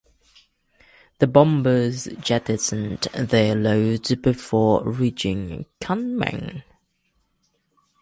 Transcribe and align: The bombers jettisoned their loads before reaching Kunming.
The 1.19 1.27
bombers 1.27 2.05
jettisoned 2.19 3.03
their 3.13 3.53
loads 3.53 4.15
before 4.15 4.83
reaching 4.83 5.67
Kunming. 5.79 6.63